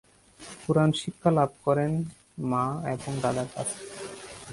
কুরআন 0.63 0.89
শিক্ষা 1.01 1.29
লাভ 1.37 1.49
করেন 1.65 1.91
মা 2.51 2.63
এবং 2.93 3.11
দাদার 3.23 3.47
কাছে। 3.55 3.77